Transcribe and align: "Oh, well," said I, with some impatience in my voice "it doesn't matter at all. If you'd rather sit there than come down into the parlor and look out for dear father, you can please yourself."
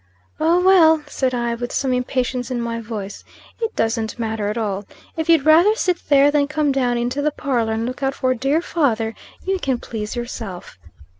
"Oh, 0.39 0.59
well," 0.65 1.03
said 1.05 1.35
I, 1.35 1.53
with 1.53 1.71
some 1.71 1.93
impatience 1.93 2.49
in 2.49 2.59
my 2.59 2.81
voice 2.81 3.23
"it 3.61 3.75
doesn't 3.75 4.17
matter 4.17 4.47
at 4.47 4.57
all. 4.57 4.83
If 5.15 5.29
you'd 5.29 5.45
rather 5.45 5.75
sit 5.75 6.09
there 6.09 6.31
than 6.31 6.47
come 6.47 6.71
down 6.71 6.97
into 6.97 7.21
the 7.21 7.29
parlor 7.29 7.73
and 7.73 7.85
look 7.85 8.01
out 8.01 8.15
for 8.15 8.33
dear 8.33 8.63
father, 8.63 9.13
you 9.45 9.59
can 9.59 9.77
please 9.77 10.15
yourself." 10.15 10.79